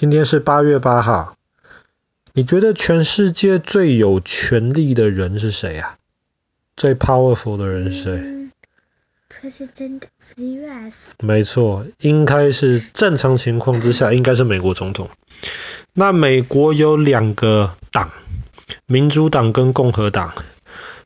[0.00, 1.36] 今天是八月八号。
[2.32, 5.98] 你觉得全世界最有权力的人是谁啊？
[6.74, 8.12] 最 powerful 的人是谁？
[8.12, 8.52] 嗯
[9.28, 10.94] ，President of the US。
[11.18, 15.10] 没错，应该是正常情况之下， 应该是美国总统。
[15.92, 18.10] 那美国有两个党，
[18.86, 20.32] 民主党跟共和党。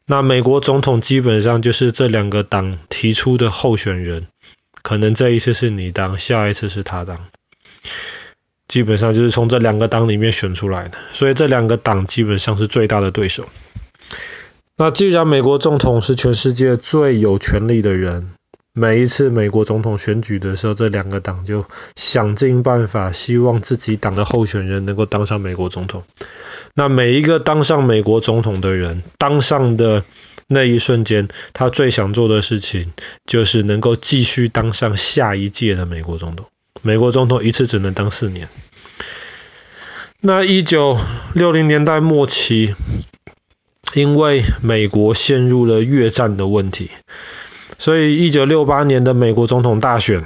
[0.07, 4.29] 那美国总统基本上就是这两个党提出的候选人，
[4.83, 7.27] 可能这一次是你当，下一次是他当。
[8.75, 13.45] 基本上就是从这两个党里面选出来的，所以这两个党基本上是最大的对手。
[14.77, 18.32] 那既然美国总统是全世界最有权力的人，
[18.73, 26.02] 每一次美国总统选举的时候，这两个党就想尽办法，希望自己党的候选人能够当上美国总统。
[26.74, 30.02] 那每一个当上美国总统的人，当上的
[30.48, 32.93] 那一瞬间，他最想做的事情
[33.24, 36.46] 就是能够继续当上下一届的美国总统。
[36.84, 38.48] 美国总统一次只能当四年。
[40.20, 40.98] 那一九
[41.34, 42.74] 六零年代末期，
[43.95, 46.90] 因为美国陷入了越战的问题，
[47.79, 50.24] 所以一九六八年的美国总统大选，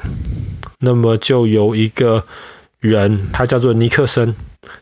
[0.81, 2.25] 那么就有一个
[2.81, 4.35] 人，他叫做尼克森。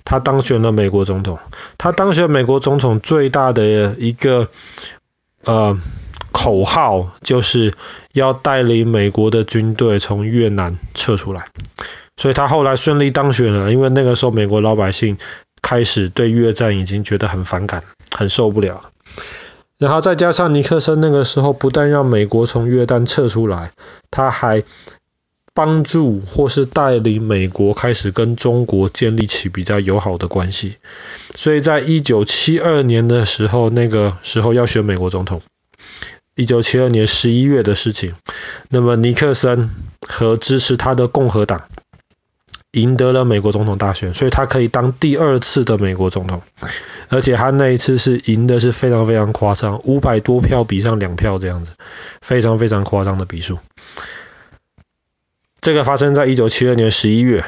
[0.05, 1.39] 他当选了美国总统。
[1.77, 4.49] 他当选美国总统最大的一个
[5.45, 5.79] 呃
[6.47, 7.75] 口号，就是
[8.13, 11.47] 要带领美国的军队从越南撤出来。
[12.17, 15.19] 所以他后来顺利当选了，因为那个时候美国老百姓
[15.61, 18.93] 开始对越战已经觉得很反感，很受不了。
[19.77, 23.73] 然后再加上尼克森那个时候不但让美国从越战撤出来，
[24.13, 24.63] 他还
[25.53, 30.77] 帮助或是带领美国开始跟中国建立起比较友好的关系，
[31.35, 35.43] 所以在一九七二年的时候，那个时候要选美国总统，
[36.37, 38.13] 一九七二年十一月的事情，
[38.69, 39.71] 那么尼克森
[40.01, 41.65] 和支持他的共和党
[42.73, 46.43] 赢得了美国总统大选，所以他可以当第二次的美国总统，
[47.09, 51.73] 而且他那一次是赢的是非常非常夸张，五百多票比上两票这样子，
[52.21, 53.59] 非常非常夸张的比数。
[55.63, 57.47] 这个发生在一九七二年十一月，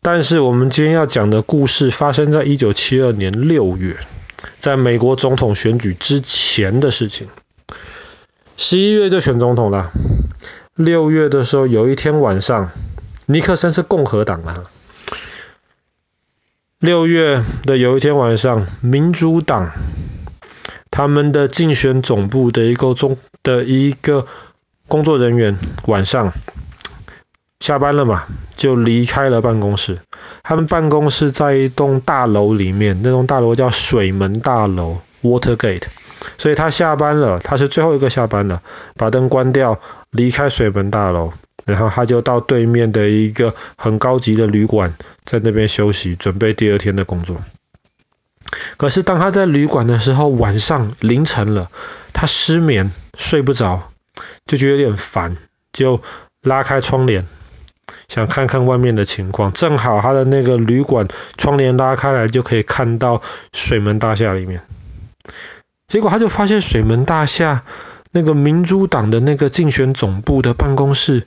[0.00, 4.00] 但是我们今天要讲的故事发生在一九七二年六月，
[4.58, 7.28] 在美国总统选举之前的事情。
[8.64, 9.90] 十一月就选总统了，
[10.76, 12.70] 六月的时候有一天晚上，
[13.26, 14.64] 尼克森是共和党啊。
[16.78, 19.72] 六月的有一天晚上，民主党
[20.92, 24.28] 他们的竞选总部的一个中的一个
[24.86, 26.32] 工作人员晚上。
[27.58, 29.98] 下班了嘛，就离开了办公室。
[30.44, 35.86] 他们办公室在一栋大楼里面，那栋大楼叫水门大楼 （Watergate）。
[36.42, 38.62] 所以他下班了，他是最后一个下班了，
[38.96, 39.78] 把灯关掉，
[40.10, 41.32] 离开水门大楼，
[41.64, 47.36] 然后他就到对面的一个很高级的旅馆，在那边休息，准备第二天的工作。
[48.76, 51.70] 可是当他在旅馆的时候，晚上凌晨了，
[52.12, 53.92] 他失眠，睡不着，
[54.44, 55.36] 就觉得有点烦，
[55.72, 56.02] 就
[56.42, 57.24] 拉开窗帘。
[58.08, 64.60] 想看看外面的情况，正好他的那个旅馆窗帘拉开来，就可以看到水门大厦里面。
[65.92, 67.64] 结果他就发现水门大厦
[68.12, 71.26] 那个民主党的那个竞选总部的办公室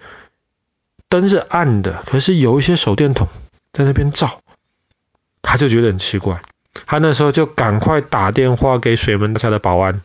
[1.07, 3.27] 灯是暗的，可是有一些手电筒
[3.71, 4.39] 在那边照，
[5.43, 6.41] 他就觉得很奇怪。
[6.87, 10.01] 他那时候就赶快打电话给水门大厦的保安。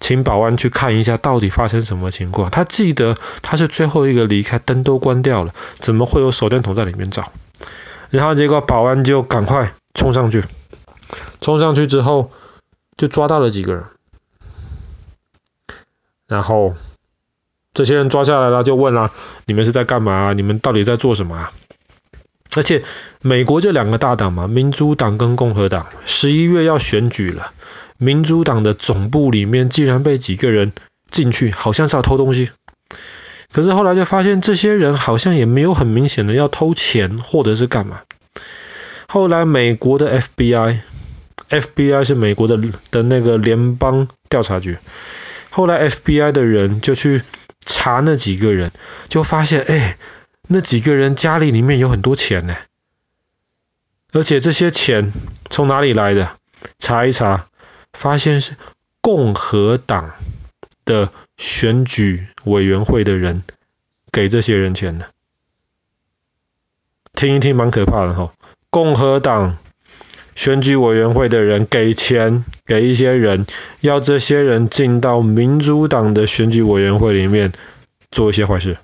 [0.00, 2.50] 请保安去看一下，到底发生什么情况。
[2.50, 7.30] 他记得他是最后一个离开，灯都关掉了，怎么会有手电筒在里面照？
[8.10, 10.42] 然后结果保安就赶快冲上去，
[11.40, 12.32] 冲上去之后
[12.96, 13.84] 就抓到了几个人，
[16.26, 16.74] 然后
[17.72, 19.12] 这些人抓下来了，就问了：
[19.46, 20.32] 你们是在干嘛？
[20.32, 21.52] 你们到底在做什么啊？
[22.56, 22.84] 而且
[23.20, 27.52] 美国这两个大党嘛，民主党跟共和党，十一月要选举了。
[27.98, 30.72] 民主党的总部里面竟然被几个人
[31.10, 32.50] 进去，好像是要偷东西。
[33.52, 38.02] 可是后来就发现，这些人好像也没有很明显的要偷钱或者是干嘛。
[39.08, 40.80] 后来美国的 FBI
[41.60, 42.56] FBI 是美国的
[42.90, 44.78] 的那个联邦调查局。
[45.50, 47.22] 后来 FBI 的人就去
[47.64, 48.72] 查那几个人，
[49.08, 49.98] 就发现，哎，
[50.48, 52.56] 那几个人家里里面有很多钱呢，
[54.12, 55.12] 而且这些钱
[55.50, 56.36] 从哪里来的？
[56.78, 57.46] 查一查。
[57.96, 58.56] 发现是
[59.00, 60.14] 共和党
[60.84, 63.44] 的选举委员会的人
[64.10, 65.10] 给这些人钱的，
[67.14, 68.32] 听一听蛮可怕的哈。
[68.70, 69.58] 共和党
[70.34, 73.46] 选举委员会的人给钱给一些人，
[73.80, 77.52] 要这些人进到民主党的选举委员会里面
[78.10, 78.78] 做一些坏事。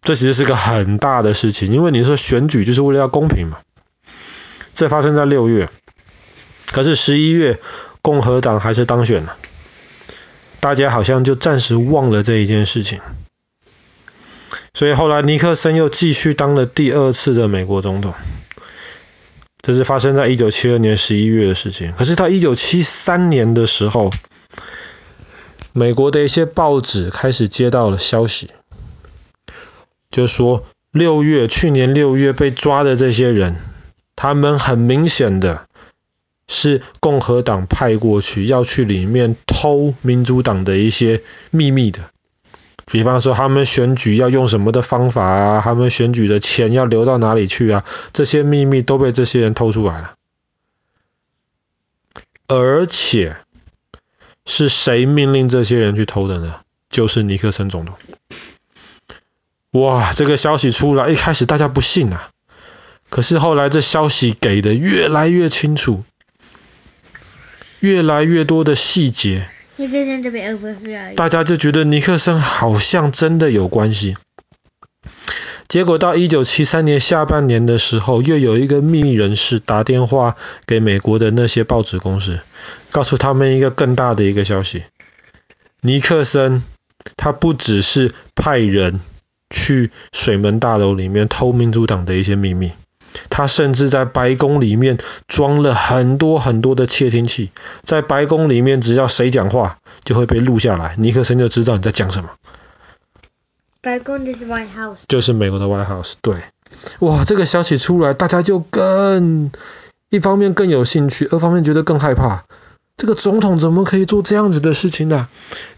[0.00, 3.58] 这其实是个很大的事情，因为你说选举就是为了要公平嘛。
[4.74, 5.68] 这发生在六月，
[6.72, 7.60] 可是十一月
[8.00, 9.36] 共和党还是当选了，
[10.60, 13.00] 大家好像就暂时忘了这一件事情。
[14.74, 18.14] 所以后来尼克森又继续当了第二次的美国总统，
[19.62, 21.92] 这是发生在一九七二年十一月的事情。
[21.96, 24.10] 可是到一九七三年的时候，
[25.72, 28.50] 美国的一些报纸开始接到了消息。
[30.10, 33.56] 就说六月，去年六月被抓的这些人，
[34.16, 35.68] 他们很明显的
[36.48, 42.10] 是共和党派过去要去里面偷民主党的一些秘密的，
[42.92, 50.14] 比方说他们选举要用什么的方法啊，他们选举的钱要流到哪里去啊，这些秘密都被这些人偷出来了，
[52.48, 53.38] 而且
[54.44, 56.56] 是谁命令这些人去偷的呢？
[56.90, 57.96] 就是尼克森总统。
[59.70, 62.28] 哇，这个消息出来，一开始大家不信啊，
[63.08, 66.04] 可是后来这消息给的越来越清楚，
[67.80, 69.48] 越来越多的细节，
[71.16, 74.16] 大家就觉得尼克森好像真的有关系。
[75.68, 80.36] 结果到一九七三年下半年的时候，又有一个秘密人士打电话
[80.66, 82.40] 给美国的那些报纸公司，
[82.90, 84.84] 告诉他们一个更大的一个消息：
[85.80, 86.62] 尼克森
[87.16, 89.00] 他不只是派人。
[89.54, 92.72] 去水门大楼里面偷民主党的一些秘密，
[93.30, 94.98] 他甚至在白宫里面
[95.28, 97.50] 装了很多很多的窃听器，
[97.84, 102.30] 在白宫里面只要谁讲话就会被录下来，尼克森就知道你在讲什么。
[103.80, 106.14] 白宫就是 White House，就是美国的 White House。
[106.20, 106.36] 对，
[107.00, 109.50] 哇，这个消息出来，大家就更
[110.10, 112.44] 一方面更有兴趣，二方面觉得更害怕。
[112.96, 115.28] 这个总统怎么可以做这样子的事情呢？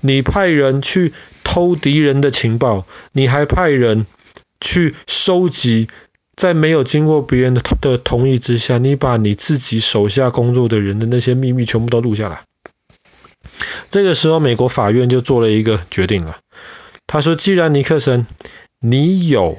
[0.01, 1.13] 你派人去。
[1.47, 4.07] 偷敌人的情报，你还派人
[4.61, 5.89] 去收集，
[6.37, 12.43] 在没有经过别人的的同意之下，你把你自己手下工作的人的那些秘密全部都录下来。
[13.91, 16.39] 这个时候，美国法院就做了一个决定了。
[17.07, 18.27] 他说：“既然尼克森，
[18.81, 19.57] 你有。”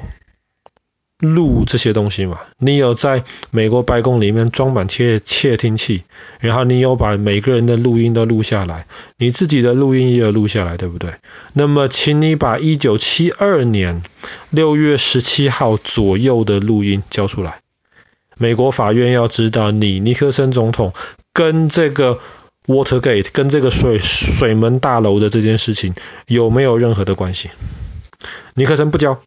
[1.19, 6.03] 录这些东西嘛，你有在美国白宫里面装满窃窃听器，
[6.39, 8.85] 然后你有把每个人的录音都录下来，
[9.17, 11.13] 你自己的录音也有录下来，对不对？
[11.53, 14.03] 那么，请你把一九七二年
[14.49, 17.59] 六月十七号左右的录音交出来。
[18.37, 20.91] 美国法院要知道你尼克森总统
[21.31, 22.19] 跟这个
[22.67, 25.95] Watergate 跟这个水水门大楼的这件事情
[26.27, 27.49] 有没有任何的关系？
[28.53, 29.21] 尼克森不交。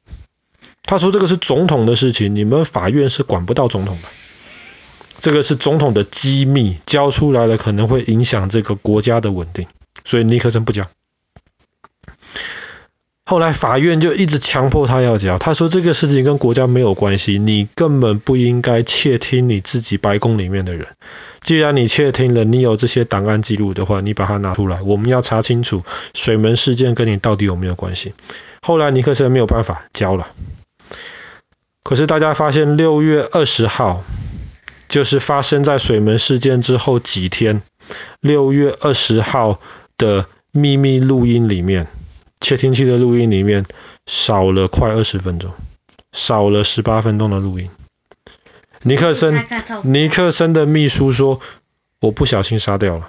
[0.88, 4.08] 他说：“这个是总统的事情，你们法院是管不到总统的。
[5.20, 9.67] 这个是总统的机密，交出来了可能会影响这个国家的稳定，
[10.06, 10.85] 所以尼克森不交。
[13.26, 15.37] 后来法院就一直强迫他要交。
[15.37, 20.87] 他说这个事情跟国家没有关系，你根本不应该窃听你自己白宫里面的人。
[21.43, 25.82] 既然你窃听了，你有这些档案记录的话，你把它拿出来，我们要查清楚
[26.14, 28.14] 水门事件跟你到底有没有关系。
[28.62, 30.29] 后来尼克森没有办法交了。”
[31.88, 34.05] 可是大家发现，六月二十号，
[34.88, 37.62] 就是发生在水门事件之后几天，
[38.20, 39.58] 六月二十号
[39.96, 41.87] 的秘密录音里面，
[42.43, 43.64] 窃听器的录音里面
[44.05, 45.55] 少了快二十分钟，
[46.12, 47.70] 少了十八分钟的录音。
[48.82, 49.43] 尼克森，
[49.84, 51.41] 尼克森的秘书说
[52.01, 53.08] ：“我不小心杀掉了。”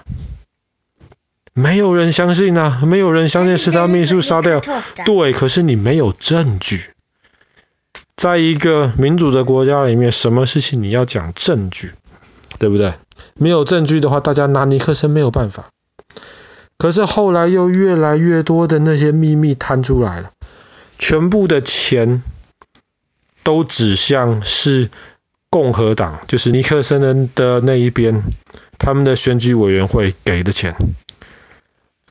[1.51, 4.61] 没有人相信啊，没有人相信是他秘书杀掉。
[5.03, 6.91] 对，可是你没有证据。
[8.19, 11.93] 在一个民主的国家里面，什么事情你要讲证据，
[12.57, 12.95] 对不对？
[13.35, 15.69] 没有证据的话，大家拿尼克森没有办法。
[16.77, 20.33] 可是后来又越来越多的那些秘密摊出来了，
[20.97, 22.21] 全部的钱
[23.43, 24.89] 都指向是
[25.49, 28.21] 共和党，就是尼克森人的那一边，
[28.77, 30.75] 他们的选举委员会给的钱。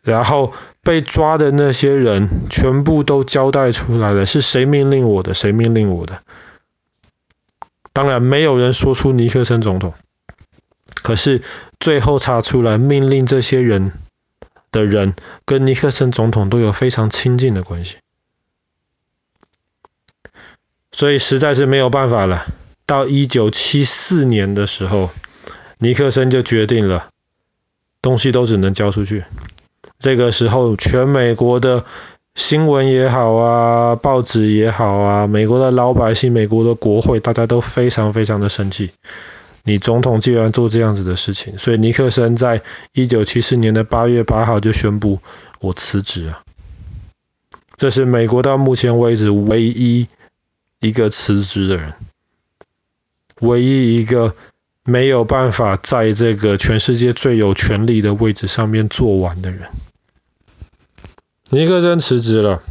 [0.03, 0.55] 然后
[0.89, 5.35] 被抓的那些人全部都交代出来了，是谁命令我的？
[5.35, 6.23] 谁命令我的？
[7.93, 9.93] 当然没有人说出尼克森总统，
[11.03, 11.43] 可是
[11.79, 13.93] 最后查出来，命令这些人
[14.73, 15.15] 的人
[15.45, 17.99] 跟尼克森总统都有非常亲近的关系，
[20.91, 22.47] 所以实在是没有办法了。
[22.87, 25.11] 到一九七四年的时候，
[25.77, 27.11] 尼克森就决定了，
[28.01, 29.27] 东西都只能交出去。
[29.99, 31.85] 这个时候，全美国的
[32.35, 38.93] 新闻也好啊，报纸也好啊，美国的老百姓、美国的国会，大家都非常非常的生气。
[39.65, 42.63] 你总统既然做这样子的事情，所以尼克森在
[42.93, 45.19] 一九七四年的八月八号就宣布
[45.61, 46.43] 我辞职啊。
[47.77, 50.07] 这是美国到目前为止唯一
[50.81, 51.93] 一个辞职的人，
[53.41, 54.35] 唯一一个
[54.85, 59.69] 没有办法在这个全世界最有权力的位置上面做完的人。
[61.51, 62.63] 尼克森辞职了，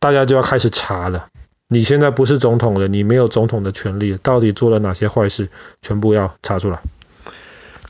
[0.00, 1.28] 大家就要开始查了。
[1.68, 5.48] 你现在不是总统了，你没有总统的权利，到底做了哪些坏事，
[5.80, 6.80] 全部要查出来。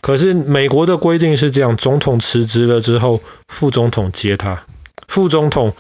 [0.02, 4.64] 可是美国的规定是这样，总统辞职了之后，副总统接他，
[5.08, 5.74] 副总统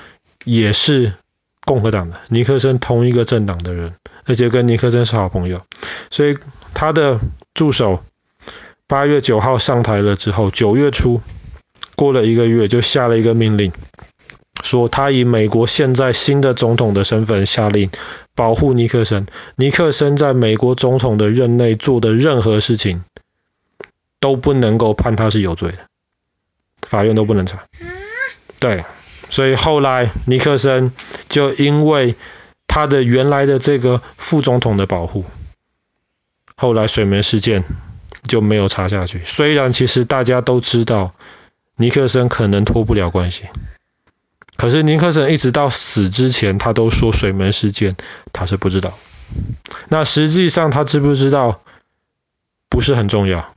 [0.44, 1.12] 也是
[1.66, 5.60] 共和党的，尼克森同一个政党的人，而且跟尼克森是好朋友，
[6.10, 6.36] 所以
[6.72, 7.20] 他的
[7.52, 8.02] 助手
[8.86, 11.20] 八月九号上台了之后，九月初
[11.96, 13.72] 过了一个月，就下了一个命令。
[14.62, 17.90] 说他以美国现在新的总统的身份下令
[18.34, 19.26] 保护尼克森。
[19.56, 23.04] 尼克森在美国总统的任内做的任何事情
[24.18, 25.78] 都不能够判他是有罪的，
[26.86, 27.64] 法院都不能查。
[28.58, 28.84] 对，
[29.28, 30.90] 所以后来尼克森
[31.28, 32.14] 就因为
[32.66, 35.24] 他的原来的这个副总统的保护，
[36.56, 37.64] 后来水门事件
[38.26, 39.20] 就没有查下去。
[39.24, 41.14] 虽然其实大家都知道
[41.76, 43.44] 尼克森可能脱不了关系。
[44.56, 47.94] 可是尼克森一直到死之前，他都说水门事件
[48.32, 48.98] 他是不知道。
[49.90, 51.60] 那实际上他知不知道
[52.70, 53.52] 不是很重要，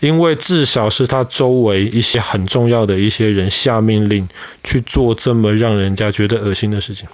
[0.00, 4.30] 因为至少是他周围一些很重要的一些人下命令
[4.64, 7.08] 去做这么让人家觉得恶心的事情。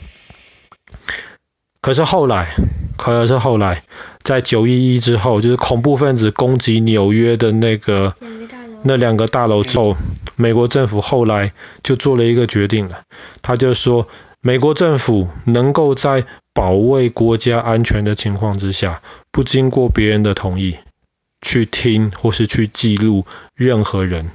[1.81, 2.55] 可是后来，
[2.97, 3.83] 可是后来
[4.23, 8.15] 在九一一之后，就是恐怖分子攻击纽约的那个。
[8.87, 9.97] 那两个大楼之后，
[10.37, 11.53] 美国政府后来
[11.83, 13.03] 就做了一个决定了，
[13.43, 14.07] 他就说，
[14.41, 16.25] 美国政府能够在
[16.55, 19.03] 保卫国家安全的情况之下，
[19.33, 20.77] 不经过别人的同意，
[21.43, 23.27] 去听或是去记录
[23.57, 24.31] 任何人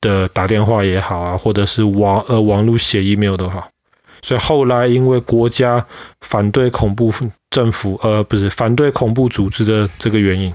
[0.00, 3.68] 的打电话也好啊，或者是网呃网络写 email 都好。
[4.22, 5.86] 所以后来因为国家
[6.22, 7.12] 反对恐怖
[7.50, 10.54] 政府呃不是反对恐怖组织的这个原因，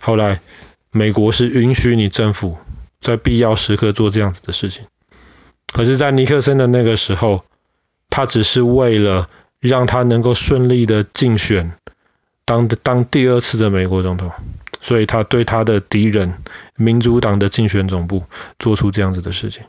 [0.00, 0.38] 后来。
[0.96, 2.56] 美国是允许你政府
[3.00, 4.86] 在必要时刻做这样子的事情，
[5.72, 7.44] 可是，在尼克森的那个时候，
[8.10, 11.72] 他只是为了让他能够顺利的竞选
[12.44, 14.30] 当当第二次的美国总统，
[14.80, 16.34] 所以他对他的敌人
[16.76, 18.22] 民主党的竞选总部
[18.60, 19.64] 做出这样子的事情。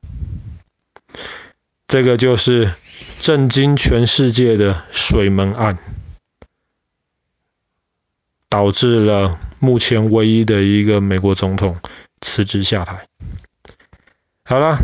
[1.88, 2.72] 这个就是
[3.20, 5.80] 震惊全世界的水门案。
[8.56, 11.76] 导致了目前唯一的一个美国总统
[12.22, 13.10] 辞职下台。
[14.46, 14.78] 好了，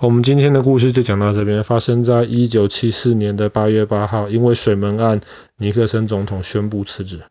[0.00, 1.62] 我们今天的故事就讲到这边。
[1.62, 5.20] 发生在一九七四年的八月八号，因为水门案，
[5.56, 7.22] 尼克森总统宣布辞职。